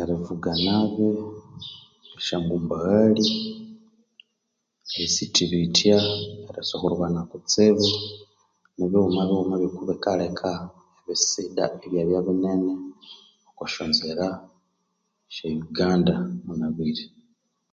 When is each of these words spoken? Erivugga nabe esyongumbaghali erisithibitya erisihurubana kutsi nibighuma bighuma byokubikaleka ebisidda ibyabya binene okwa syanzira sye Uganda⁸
Erivugga 0.00 0.52
nabe 0.64 1.08
esyongumbaghali 2.16 3.26
erisithibitya 4.96 5.98
erisihurubana 6.48 7.20
kutsi 7.30 7.64
nibighuma 8.76 9.20
bighuma 9.28 9.54
byokubikaleka 9.60 10.50
ebisidda 11.00 11.64
ibyabya 11.86 12.20
binene 12.26 12.72
okwa 13.48 13.66
syanzira 13.72 14.28
sye 15.34 15.48
Uganda⁸ 15.64 16.16